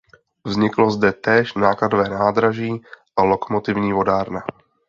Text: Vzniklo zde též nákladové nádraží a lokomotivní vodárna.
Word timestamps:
Vzniklo 0.45 0.91
zde 0.91 1.11
též 1.13 1.53
nákladové 1.53 2.09
nádraží 2.09 2.81
a 3.15 3.23
lokomotivní 3.23 3.93
vodárna. 3.93 4.41